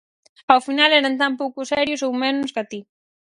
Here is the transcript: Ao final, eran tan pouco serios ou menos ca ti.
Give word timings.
Ao 0.51 0.59
final, 0.67 0.89
eran 0.99 1.15
tan 1.21 1.33
pouco 1.41 1.69
serios 1.71 2.01
ou 2.07 2.11
menos 2.23 2.49
ca 2.55 2.63
ti. 2.71 2.79